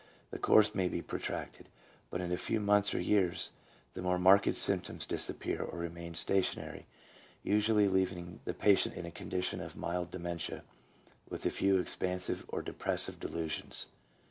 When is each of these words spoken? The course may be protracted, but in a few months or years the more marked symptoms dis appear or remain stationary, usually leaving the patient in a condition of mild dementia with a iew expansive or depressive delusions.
The 0.31 0.39
course 0.39 0.73
may 0.73 0.89
be 0.89 1.03
protracted, 1.03 1.69
but 2.09 2.21
in 2.21 2.31
a 2.31 2.35
few 2.35 2.59
months 2.59 2.91
or 2.95 2.99
years 2.99 3.51
the 3.93 4.01
more 4.01 4.17
marked 4.17 4.55
symptoms 4.55 5.05
dis 5.05 5.29
appear 5.29 5.61
or 5.61 5.77
remain 5.77 6.15
stationary, 6.15 6.87
usually 7.43 7.87
leaving 7.87 8.39
the 8.45 8.55
patient 8.55 8.95
in 8.95 9.05
a 9.05 9.11
condition 9.11 9.61
of 9.61 9.75
mild 9.77 10.09
dementia 10.09 10.63
with 11.29 11.45
a 11.45 11.49
iew 11.51 11.79
expansive 11.79 12.45
or 12.49 12.63
depressive 12.63 13.19
delusions. 13.19 13.89